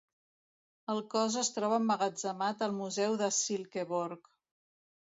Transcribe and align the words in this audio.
El 0.93 1.01
cos 1.11 1.37
es 1.43 1.53
troba 1.59 1.79
emmagatzemat 1.83 2.67
al 2.71 2.77
Museu 2.81 3.21
de 3.23 3.31
Silkeborg. 3.45 4.37